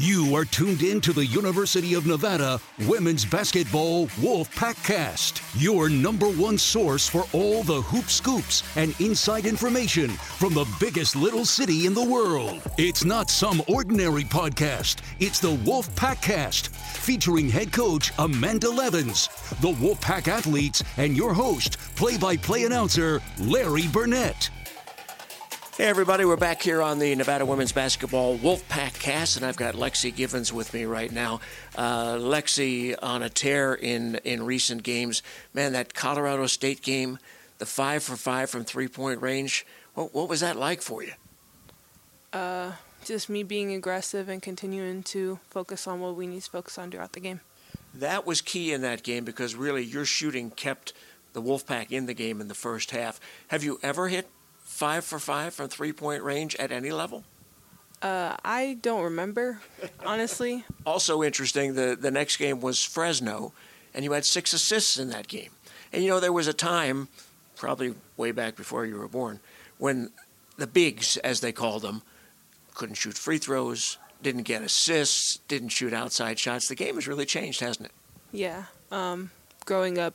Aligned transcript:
You 0.00 0.36
are 0.36 0.44
tuned 0.44 0.82
in 0.82 1.00
to 1.00 1.12
the 1.12 1.26
University 1.26 1.94
of 1.94 2.06
Nevada 2.06 2.60
Women's 2.86 3.24
Basketball 3.24 4.06
Wolfpack 4.20 4.80
Cast, 4.84 5.42
your 5.60 5.88
number 5.88 6.28
one 6.28 6.56
source 6.56 7.08
for 7.08 7.24
all 7.32 7.64
the 7.64 7.82
hoop 7.82 8.04
scoops 8.04 8.62
and 8.76 8.94
inside 9.00 9.44
information 9.44 10.10
from 10.10 10.54
the 10.54 10.72
biggest 10.78 11.16
little 11.16 11.44
city 11.44 11.84
in 11.84 11.94
the 11.94 12.04
world. 12.04 12.62
It's 12.78 13.04
not 13.04 13.28
some 13.28 13.60
ordinary 13.66 14.22
podcast, 14.22 14.98
it's 15.18 15.40
the 15.40 15.56
Wolfpack 15.56 16.22
Cast, 16.22 16.68
featuring 16.68 17.48
head 17.48 17.72
coach 17.72 18.12
Amanda 18.20 18.70
Levens, 18.70 19.26
the 19.60 19.72
Wolfpack 19.72 20.28
athletes, 20.28 20.80
and 20.96 21.16
your 21.16 21.34
host, 21.34 21.76
play 21.96 22.16
by 22.16 22.36
play 22.36 22.62
announcer 22.62 23.20
Larry 23.40 23.88
Burnett. 23.88 24.48
Hey, 25.78 25.86
everybody, 25.86 26.24
we're 26.24 26.34
back 26.34 26.60
here 26.60 26.82
on 26.82 26.98
the 26.98 27.14
Nevada 27.14 27.46
Women's 27.46 27.70
Basketball 27.70 28.36
Wolfpack 28.36 28.94
cast, 28.94 29.36
and 29.36 29.46
I've 29.46 29.56
got 29.56 29.76
Lexi 29.76 30.12
Givens 30.12 30.52
with 30.52 30.74
me 30.74 30.86
right 30.86 31.12
now. 31.12 31.38
Uh, 31.76 32.16
Lexi 32.16 32.96
on 33.00 33.22
a 33.22 33.28
tear 33.28 33.74
in, 33.74 34.16
in 34.24 34.44
recent 34.44 34.82
games. 34.82 35.22
Man, 35.54 35.74
that 35.74 35.94
Colorado 35.94 36.48
State 36.48 36.82
game, 36.82 37.20
the 37.58 37.64
five 37.64 38.02
for 38.02 38.16
five 38.16 38.50
from 38.50 38.64
three 38.64 38.88
point 38.88 39.22
range, 39.22 39.64
what, 39.94 40.12
what 40.12 40.28
was 40.28 40.40
that 40.40 40.56
like 40.56 40.82
for 40.82 41.04
you? 41.04 41.12
Uh, 42.32 42.72
just 43.04 43.30
me 43.30 43.44
being 43.44 43.72
aggressive 43.72 44.28
and 44.28 44.42
continuing 44.42 45.04
to 45.04 45.38
focus 45.48 45.86
on 45.86 46.00
what 46.00 46.16
we 46.16 46.26
need 46.26 46.42
to 46.42 46.50
focus 46.50 46.76
on 46.76 46.90
throughout 46.90 47.12
the 47.12 47.20
game. 47.20 47.40
That 47.94 48.26
was 48.26 48.40
key 48.40 48.72
in 48.72 48.80
that 48.80 49.04
game 49.04 49.24
because 49.24 49.54
really 49.54 49.84
your 49.84 50.04
shooting 50.04 50.50
kept 50.50 50.92
the 51.34 51.40
Wolfpack 51.40 51.92
in 51.92 52.06
the 52.06 52.14
game 52.14 52.40
in 52.40 52.48
the 52.48 52.54
first 52.54 52.90
half. 52.90 53.20
Have 53.46 53.62
you 53.62 53.78
ever 53.80 54.08
hit 54.08 54.28
five 54.68 55.04
for 55.04 55.18
five 55.18 55.54
from 55.54 55.68
three 55.68 55.92
point 55.92 56.22
range 56.22 56.54
at 56.56 56.70
any 56.70 56.90
level? 56.90 57.24
Uh, 58.00 58.36
I 58.44 58.78
don't 58.80 59.02
remember, 59.02 59.60
honestly. 60.06 60.64
Also 60.86 61.22
interesting, 61.22 61.74
the, 61.74 61.98
the 62.00 62.10
next 62.10 62.36
game 62.38 62.60
was 62.60 62.82
Fresno, 62.82 63.52
and 63.92 64.04
you 64.04 64.12
had 64.12 64.24
six 64.24 64.52
assists 64.54 64.96
in 64.98 65.10
that 65.10 65.28
game. 65.28 65.50
And 65.92 66.02
you 66.02 66.08
know, 66.08 66.20
there 66.20 66.32
was 66.32 66.46
a 66.46 66.54
time, 66.54 67.08
probably 67.56 67.94
way 68.16 68.30
back 68.30 68.56
before 68.56 68.86
you 68.86 68.96
were 68.96 69.08
born, 69.08 69.40
when 69.76 70.10
the 70.56 70.66
bigs, 70.66 71.18
as 71.18 71.40
they 71.40 71.52
called 71.52 71.82
them, 71.82 72.00
couldn't 72.74 72.94
shoot 72.94 73.18
free 73.18 73.36
throws, 73.38 73.98
didn't 74.22 74.44
get 74.44 74.62
assists, 74.62 75.38
didn't 75.48 75.70
shoot 75.70 75.92
outside 75.92 76.38
shots. 76.38 76.68
The 76.68 76.74
game 76.74 76.94
has 76.94 77.06
really 77.06 77.26
changed, 77.26 77.60
hasn't 77.60 77.86
it? 77.86 77.92
Yeah. 78.32 78.64
Um, 78.90 79.30
growing 79.66 79.98
up, 79.98 80.14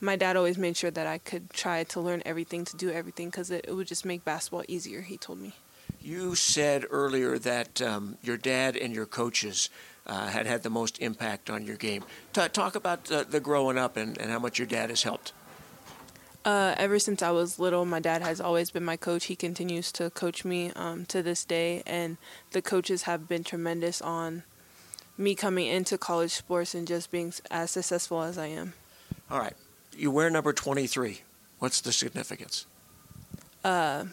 my 0.00 0.16
dad 0.16 0.36
always 0.36 0.58
made 0.58 0.76
sure 0.76 0.90
that 0.90 1.06
I 1.06 1.18
could 1.18 1.50
try 1.50 1.84
to 1.84 2.00
learn 2.00 2.22
everything, 2.24 2.64
to 2.66 2.76
do 2.76 2.90
everything, 2.90 3.28
because 3.28 3.50
it, 3.50 3.64
it 3.68 3.72
would 3.72 3.86
just 3.86 4.04
make 4.04 4.24
basketball 4.24 4.64
easier, 4.68 5.02
he 5.02 5.16
told 5.16 5.40
me. 5.40 5.54
You 6.00 6.34
said 6.34 6.84
earlier 6.90 7.38
that 7.38 7.82
um, 7.82 8.18
your 8.22 8.36
dad 8.36 8.76
and 8.76 8.94
your 8.94 9.06
coaches 9.06 9.68
uh, 10.06 10.28
had 10.28 10.46
had 10.46 10.62
the 10.62 10.70
most 10.70 11.00
impact 11.00 11.50
on 11.50 11.66
your 11.66 11.76
game. 11.76 12.04
T- 12.32 12.48
talk 12.48 12.76
about 12.76 13.04
the, 13.04 13.26
the 13.28 13.40
growing 13.40 13.76
up 13.76 13.96
and, 13.96 14.16
and 14.18 14.30
how 14.30 14.38
much 14.38 14.58
your 14.58 14.66
dad 14.66 14.90
has 14.90 15.02
helped. 15.02 15.32
Uh, 16.44 16.74
ever 16.78 16.98
since 16.98 17.20
I 17.20 17.30
was 17.30 17.58
little, 17.58 17.84
my 17.84 18.00
dad 18.00 18.22
has 18.22 18.40
always 18.40 18.70
been 18.70 18.84
my 18.84 18.96
coach. 18.96 19.26
He 19.26 19.36
continues 19.36 19.92
to 19.92 20.08
coach 20.08 20.44
me 20.44 20.72
um, 20.76 21.04
to 21.06 21.22
this 21.22 21.44
day, 21.44 21.82
and 21.84 22.16
the 22.52 22.62
coaches 22.62 23.02
have 23.02 23.28
been 23.28 23.44
tremendous 23.44 24.00
on 24.00 24.44
me 25.18 25.34
coming 25.34 25.66
into 25.66 25.98
college 25.98 26.30
sports 26.32 26.74
and 26.74 26.86
just 26.86 27.10
being 27.10 27.34
as 27.50 27.72
successful 27.72 28.22
as 28.22 28.38
I 28.38 28.46
am. 28.46 28.72
All 29.30 29.40
right. 29.40 29.54
You 29.98 30.12
wear 30.12 30.30
number 30.30 30.52
23. 30.52 31.22
What's 31.58 31.80
the 31.80 31.90
significance? 31.90 32.66
Uh, 33.64 34.04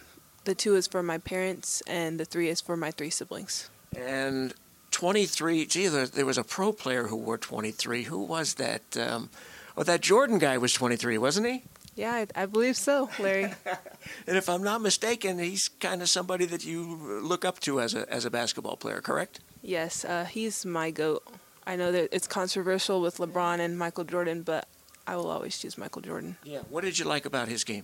the 0.43 0.55
two 0.55 0.75
is 0.75 0.87
for 0.87 1.03
my 1.03 1.19
parents, 1.19 1.83
and 1.85 2.19
the 2.19 2.25
three 2.25 2.49
is 2.49 2.59
for 2.59 2.75
my 2.75 2.89
three 2.89 3.11
siblings. 3.11 3.69
And 3.95 4.55
23, 4.89 5.67
gee, 5.67 5.87
there, 5.87 6.07
there 6.07 6.25
was 6.25 6.39
a 6.39 6.43
pro 6.43 6.73
player 6.73 7.03
who 7.03 7.15
wore 7.15 7.37
23. 7.37 8.03
Who 8.03 8.17
was 8.17 8.55
that? 8.55 8.97
Um, 8.97 9.29
oh, 9.77 9.83
that 9.83 10.01
Jordan 10.01 10.39
guy 10.39 10.57
was 10.57 10.73
23, 10.73 11.19
wasn't 11.19 11.45
he? 11.45 11.63
Yeah, 11.95 12.13
I, 12.13 12.27
I 12.35 12.45
believe 12.47 12.77
so, 12.77 13.11
Larry. 13.19 13.43
and 14.27 14.37
if 14.37 14.49
I'm 14.49 14.63
not 14.63 14.81
mistaken, 14.81 15.37
he's 15.37 15.69
kind 15.69 16.01
of 16.01 16.09
somebody 16.09 16.45
that 16.45 16.65
you 16.65 17.21
look 17.21 17.45
up 17.45 17.59
to 17.59 17.79
as 17.79 17.93
a, 17.93 18.11
as 18.11 18.25
a 18.25 18.31
basketball 18.31 18.75
player, 18.75 19.01
correct? 19.01 19.39
yes, 19.61 20.03
uh, 20.03 20.25
he's 20.25 20.65
my 20.65 20.89
GOAT. 20.89 21.23
I 21.67 21.75
know 21.75 21.91
that 21.91 22.09
it's 22.11 22.27
controversial 22.27 23.01
with 23.01 23.17
LeBron 23.17 23.59
and 23.59 23.77
Michael 23.77 24.03
Jordan, 24.03 24.41
but 24.43 24.67
I 25.07 25.15
will 25.15 25.29
always 25.29 25.57
choose 25.57 25.77
Michael 25.77 26.01
Jordan. 26.01 26.37
Yeah. 26.43 26.59
What 26.69 26.83
did 26.83 26.99
you 26.99 27.05
like 27.05 27.25
about 27.25 27.47
his 27.47 27.63
game? 27.63 27.83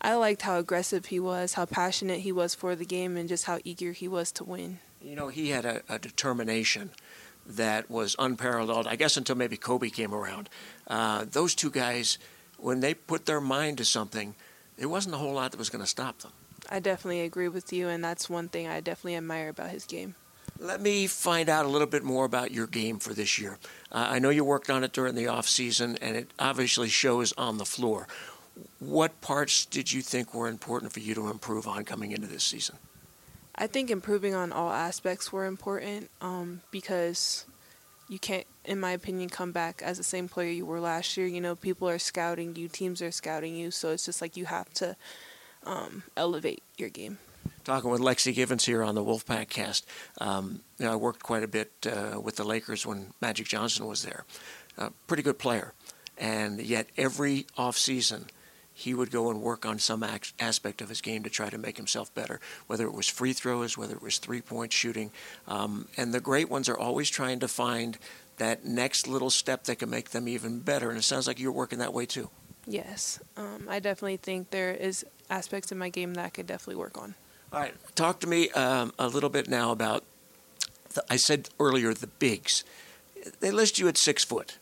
I 0.00 0.14
liked 0.14 0.42
how 0.42 0.58
aggressive 0.58 1.06
he 1.06 1.18
was, 1.18 1.54
how 1.54 1.64
passionate 1.64 2.20
he 2.20 2.32
was 2.32 2.54
for 2.54 2.74
the 2.76 2.84
game, 2.84 3.16
and 3.16 3.28
just 3.28 3.44
how 3.44 3.60
eager 3.64 3.92
he 3.92 4.08
was 4.08 4.30
to 4.32 4.44
win. 4.44 4.78
You 5.00 5.16
know, 5.16 5.28
he 5.28 5.50
had 5.50 5.64
a, 5.64 5.82
a 5.88 5.98
determination 5.98 6.90
that 7.46 7.90
was 7.90 8.16
unparalleled, 8.18 8.86
I 8.86 8.96
guess, 8.96 9.16
until 9.16 9.36
maybe 9.36 9.56
Kobe 9.56 9.88
came 9.88 10.12
around. 10.12 10.48
Uh, 10.86 11.24
those 11.30 11.54
two 11.54 11.70
guys, 11.70 12.18
when 12.58 12.80
they 12.80 12.92
put 12.92 13.26
their 13.26 13.40
mind 13.40 13.78
to 13.78 13.84
something, 13.84 14.34
there 14.76 14.88
wasn't 14.88 15.14
a 15.14 15.18
whole 15.18 15.32
lot 15.32 15.52
that 15.52 15.58
was 15.58 15.70
going 15.70 15.82
to 15.82 15.88
stop 15.88 16.18
them. 16.18 16.32
I 16.68 16.80
definitely 16.80 17.20
agree 17.20 17.48
with 17.48 17.72
you, 17.72 17.88
and 17.88 18.02
that's 18.02 18.28
one 18.28 18.48
thing 18.48 18.66
I 18.66 18.80
definitely 18.80 19.16
admire 19.16 19.48
about 19.48 19.70
his 19.70 19.84
game. 19.84 20.16
Let 20.58 20.80
me 20.80 21.06
find 21.06 21.48
out 21.48 21.66
a 21.66 21.68
little 21.68 21.86
bit 21.86 22.02
more 22.02 22.24
about 22.24 22.50
your 22.50 22.66
game 22.66 22.98
for 22.98 23.12
this 23.12 23.38
year. 23.38 23.58
Uh, 23.92 24.06
I 24.10 24.18
know 24.18 24.30
you 24.30 24.44
worked 24.44 24.70
on 24.70 24.84
it 24.84 24.92
during 24.92 25.14
the 25.14 25.28
off 25.28 25.46
season, 25.46 25.98
and 26.00 26.16
it 26.16 26.30
obviously 26.38 26.88
shows 26.88 27.32
on 27.36 27.58
the 27.58 27.66
floor. 27.66 28.08
What 28.78 29.20
parts 29.20 29.66
did 29.66 29.92
you 29.92 30.00
think 30.00 30.32
were 30.32 30.48
important 30.48 30.92
for 30.92 31.00
you 31.00 31.14
to 31.14 31.28
improve 31.28 31.68
on 31.68 31.84
coming 31.84 32.12
into 32.12 32.26
this 32.26 32.44
season? 32.44 32.76
I 33.54 33.66
think 33.66 33.90
improving 33.90 34.34
on 34.34 34.52
all 34.52 34.70
aspects 34.70 35.30
were 35.30 35.44
important 35.44 36.10
um, 36.20 36.62
because 36.70 37.44
you 38.08 38.18
can't, 38.18 38.46
in 38.64 38.80
my 38.80 38.92
opinion, 38.92 39.28
come 39.28 39.52
back 39.52 39.82
as 39.82 39.98
the 39.98 40.04
same 40.04 40.28
player 40.28 40.50
you 40.50 40.64
were 40.64 40.80
last 40.80 41.16
year. 41.16 41.26
You 41.26 41.40
know, 41.40 41.54
people 41.54 41.88
are 41.88 41.98
scouting 41.98 42.56
you, 42.56 42.68
teams 42.68 43.02
are 43.02 43.10
scouting 43.10 43.56
you, 43.56 43.70
so 43.70 43.90
it's 43.90 44.06
just 44.06 44.22
like 44.22 44.36
you 44.36 44.46
have 44.46 44.72
to 44.74 44.96
um, 45.64 46.04
elevate 46.16 46.62
your 46.78 46.88
game 46.88 47.18
talking 47.66 47.90
with 47.90 48.00
Lexi 48.00 48.32
Givens 48.32 48.64
here 48.64 48.82
on 48.84 48.94
the 48.94 49.04
Wolfpack 49.04 49.48
cast. 49.48 49.86
Um, 50.20 50.60
you 50.78 50.86
know, 50.86 50.92
I 50.92 50.96
worked 50.96 51.24
quite 51.24 51.42
a 51.42 51.48
bit 51.48 51.72
uh, 51.84 52.20
with 52.20 52.36
the 52.36 52.44
Lakers 52.44 52.86
when 52.86 53.12
Magic 53.20 53.48
Johnson 53.48 53.86
was 53.86 54.04
there. 54.04 54.24
Uh, 54.78 54.90
pretty 55.08 55.24
good 55.24 55.38
player. 55.38 55.74
And 56.16 56.60
yet 56.62 56.86
every 56.96 57.46
offseason, 57.58 58.28
he 58.72 58.94
would 58.94 59.10
go 59.10 59.30
and 59.30 59.42
work 59.42 59.66
on 59.66 59.80
some 59.80 60.04
aspect 60.38 60.80
of 60.80 60.88
his 60.88 61.00
game 61.00 61.24
to 61.24 61.30
try 61.30 61.50
to 61.50 61.58
make 61.58 61.76
himself 61.76 62.14
better, 62.14 62.40
whether 62.68 62.86
it 62.86 62.94
was 62.94 63.08
free 63.08 63.32
throws, 63.32 63.76
whether 63.76 63.96
it 63.96 64.02
was 64.02 64.18
three 64.18 64.40
point 64.40 64.72
shooting. 64.72 65.10
Um, 65.48 65.88
and 65.96 66.14
the 66.14 66.20
great 66.20 66.48
ones 66.48 66.68
are 66.68 66.78
always 66.78 67.10
trying 67.10 67.40
to 67.40 67.48
find 67.48 67.98
that 68.36 68.64
next 68.64 69.08
little 69.08 69.30
step 69.30 69.64
that 69.64 69.80
can 69.80 69.90
make 69.90 70.10
them 70.10 70.28
even 70.28 70.60
better. 70.60 70.88
And 70.90 70.98
it 70.98 71.02
sounds 71.02 71.26
like 71.26 71.40
you're 71.40 71.50
working 71.50 71.80
that 71.80 71.92
way 71.92 72.06
too. 72.06 72.30
Yes, 72.64 73.18
um, 73.36 73.66
I 73.68 73.80
definitely 73.80 74.18
think 74.18 74.50
there 74.50 74.72
is 74.72 75.04
aspects 75.30 75.72
in 75.72 75.78
my 75.78 75.88
game 75.88 76.14
that 76.14 76.24
I 76.24 76.28
could 76.28 76.46
definitely 76.46 76.76
work 76.76 77.00
on. 77.00 77.14
All 77.52 77.60
right, 77.60 77.74
talk 77.94 78.20
to 78.20 78.26
me 78.26 78.50
um, 78.50 78.92
a 78.98 79.08
little 79.08 79.30
bit 79.30 79.48
now 79.48 79.70
about. 79.70 80.04
The, 80.94 81.04
I 81.08 81.16
said 81.16 81.48
earlier 81.60 81.94
the 81.94 82.08
bigs. 82.08 82.64
They 83.40 83.50
list 83.50 83.78
you 83.78 83.88
at 83.88 83.96
six 83.96 84.24
foot. 84.24 84.58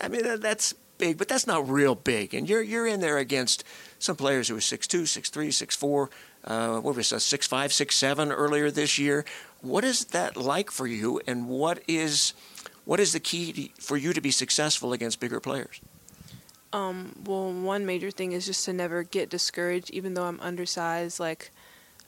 I 0.00 0.08
mean 0.08 0.40
that's 0.40 0.74
big, 0.98 1.16
but 1.16 1.28
that's 1.28 1.46
not 1.46 1.68
real 1.68 1.94
big. 1.94 2.34
And 2.34 2.48
you're 2.48 2.62
you're 2.62 2.86
in 2.86 3.00
there 3.00 3.18
against 3.18 3.64
some 3.98 4.16
players 4.16 4.48
who 4.48 4.56
are 4.56 4.60
six 4.60 4.86
two, 4.86 5.06
six 5.06 5.30
three, 5.30 5.50
six 5.50 5.76
four. 5.76 6.10
Uh, 6.44 6.78
what 6.80 6.96
was 6.96 7.10
that, 7.10 7.20
six 7.20 7.46
five, 7.46 7.72
six 7.72 7.96
seven 7.96 8.32
earlier 8.32 8.70
this 8.70 8.98
year? 8.98 9.24
What 9.60 9.84
is 9.84 10.06
that 10.06 10.36
like 10.36 10.70
for 10.70 10.86
you, 10.86 11.20
and 11.26 11.48
what 11.48 11.82
is 11.86 12.34
what 12.84 13.00
is 13.00 13.12
the 13.12 13.20
key 13.20 13.52
to, 13.52 13.82
for 13.82 13.96
you 13.96 14.12
to 14.12 14.20
be 14.20 14.30
successful 14.30 14.92
against 14.92 15.20
bigger 15.20 15.40
players? 15.40 15.80
Um, 16.72 17.14
well, 17.24 17.50
one 17.52 17.86
major 17.86 18.10
thing 18.10 18.32
is 18.32 18.46
just 18.46 18.64
to 18.66 18.72
never 18.72 19.02
get 19.02 19.30
discouraged, 19.30 19.90
even 19.90 20.14
though 20.14 20.24
I'm 20.24 20.40
undersized. 20.40 21.18
Like 21.18 21.50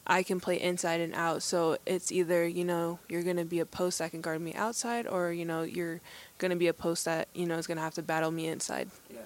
I 0.06 0.23
can 0.23 0.41
play 0.41 0.61
inside 0.61 1.00
and 1.00 1.14
out. 1.14 1.43
So 1.43 1.76
it's 1.87 2.11
either, 2.11 2.47
you 2.47 2.64
know, 2.64 2.99
you're 3.08 3.23
going 3.23 3.37
to 3.37 3.44
be 3.44 3.61
a 3.61 3.67
post 3.67 3.99
that 3.99 4.11
can 4.11 4.20
guard 4.20 4.41
me 4.41 4.55
outside 4.55 5.06
or, 5.06 5.32
you 5.32 5.44
know, 5.44 5.62
you're 5.62 6.00
going 6.38 6.50
to 6.50 6.56
be 6.56 6.69
a 6.69 6.73
post 6.73 7.05
that, 7.05 7.29
you 7.35 7.47
know, 7.47 7.56
is 7.56 7.67
going 7.67 7.76
to 7.76 7.82
have 7.82 7.94
to 7.94 8.02
battle 8.02 8.31
me 8.31 8.47
inside. 8.49 8.91
Yeah. 9.12 9.20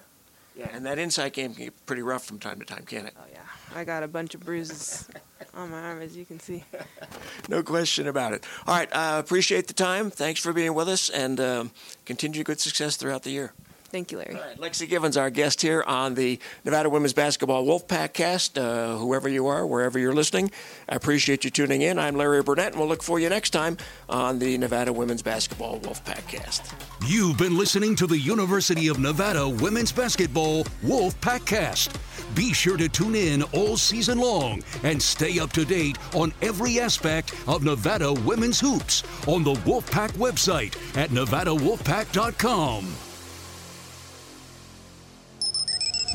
Yeah, 0.57 0.69
and 0.71 0.85
that 0.85 0.97
inside 0.97 1.33
game 1.33 1.53
can 1.53 1.65
get 1.65 1.85
pretty 1.85 2.01
rough 2.01 2.23
from 2.23 2.39
time 2.39 2.59
to 2.59 2.65
time, 2.65 2.83
can 2.85 3.07
it? 3.07 3.13
Oh, 3.17 3.25
yeah. 3.31 3.41
I 3.75 3.83
got 3.83 4.03
a 4.03 4.07
bunch 4.07 4.35
of 4.35 4.41
bruises 4.41 5.09
on 5.53 5.69
my 5.69 5.81
arm, 5.81 6.01
as 6.01 6.15
you 6.15 6.25
can 6.25 6.39
see. 6.39 6.63
no 7.49 7.61
question 7.61 8.07
about 8.07 8.31
it. 8.31 8.45
All 8.65 8.73
right, 8.73 8.87
I 8.95 9.17
uh, 9.17 9.19
appreciate 9.19 9.67
the 9.67 9.73
time. 9.73 10.09
Thanks 10.09 10.39
for 10.39 10.53
being 10.53 10.73
with 10.73 10.87
us, 10.87 11.09
and 11.09 11.41
uh, 11.41 11.65
continue 12.05 12.43
good 12.43 12.61
success 12.61 12.95
throughout 12.95 13.23
the 13.23 13.31
year. 13.31 13.53
Thank 13.95 14.11
you, 14.11 14.17
Larry. 14.17 14.35
Lexi 14.57 14.89
Givens, 14.89 15.15
our 15.15 15.29
guest 15.29 15.61
here 15.61 15.81
on 15.87 16.15
the 16.15 16.37
Nevada 16.65 16.89
Women's 16.89 17.13
Basketball 17.13 17.65
Wolfpack 17.65 18.11
cast. 18.11 18.57
Uh, 18.57 18.97
whoever 18.97 19.29
you 19.29 19.47
are, 19.47 19.65
wherever 19.65 19.97
you're 19.97 20.13
listening, 20.13 20.51
I 20.89 20.95
appreciate 20.97 21.45
you 21.45 21.49
tuning 21.49 21.81
in. 21.81 21.97
I'm 21.97 22.17
Larry 22.17 22.43
Burnett, 22.43 22.73
and 22.73 22.79
we'll 22.79 22.89
look 22.89 23.01
for 23.01 23.21
you 23.21 23.29
next 23.29 23.51
time 23.51 23.77
on 24.09 24.37
the 24.37 24.57
Nevada 24.57 24.91
Women's 24.91 25.21
Basketball 25.21 25.79
Wolfpack 25.79 26.27
cast. 26.27 26.75
You've 27.07 27.37
been 27.37 27.57
listening 27.57 27.95
to 27.95 28.05
the 28.05 28.17
University 28.17 28.89
of 28.89 28.99
Nevada 28.99 29.47
Women's 29.47 29.93
Basketball 29.93 30.65
Wolfpack 30.83 31.45
cast. 31.45 31.97
Be 32.35 32.51
sure 32.51 32.75
to 32.75 32.89
tune 32.89 33.15
in 33.15 33.43
all 33.53 33.77
season 33.77 34.17
long 34.17 34.61
and 34.83 35.01
stay 35.01 35.39
up 35.39 35.53
to 35.53 35.63
date 35.63 35.97
on 36.13 36.33
every 36.41 36.81
aspect 36.81 37.33
of 37.47 37.63
Nevada 37.63 38.11
women's 38.11 38.59
hoops 38.59 39.03
on 39.25 39.45
the 39.45 39.53
Wolfpack 39.53 40.11
website 40.17 40.75
at 40.97 41.11
nevadawolfpack.com. 41.11 42.93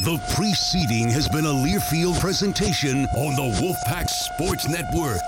The 0.02 0.16
preceding 0.34 1.10
has 1.10 1.28
been 1.28 1.44
a 1.44 1.52
Learfield 1.52 2.18
presentation 2.20 3.04
on 3.04 3.36
the 3.36 3.54
Wolfpack 3.60 4.08
Sports 4.08 4.66
Network. 4.66 5.20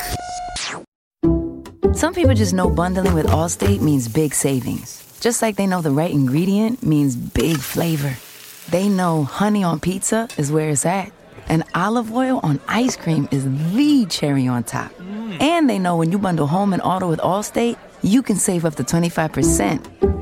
Some 1.94 2.14
people 2.14 2.32
just 2.32 2.54
know 2.54 2.70
bundling 2.70 3.12
with 3.12 3.26
Allstate 3.26 3.82
means 3.82 4.08
big 4.08 4.32
savings. 4.32 5.04
Just 5.20 5.42
like 5.42 5.56
they 5.56 5.66
know 5.66 5.82
the 5.82 5.90
right 5.90 6.10
ingredient 6.10 6.82
means 6.82 7.16
big 7.16 7.58
flavor. 7.58 8.16
They 8.70 8.88
know 8.88 9.24
honey 9.24 9.62
on 9.62 9.78
pizza 9.78 10.26
is 10.38 10.50
where 10.50 10.70
it's 10.70 10.86
at, 10.86 11.12
and 11.48 11.64
olive 11.74 12.10
oil 12.10 12.40
on 12.42 12.58
ice 12.66 12.96
cream 12.96 13.28
is 13.30 13.44
the 13.74 14.06
cherry 14.06 14.48
on 14.48 14.64
top. 14.64 14.90
And 15.38 15.68
they 15.68 15.78
know 15.78 15.98
when 15.98 16.10
you 16.10 16.18
bundle 16.18 16.46
home 16.46 16.72
and 16.72 16.80
auto 16.80 17.10
with 17.10 17.20
Allstate, 17.20 17.76
you 18.00 18.22
can 18.22 18.36
save 18.36 18.64
up 18.64 18.76
to 18.76 18.84
25%. 18.84 20.21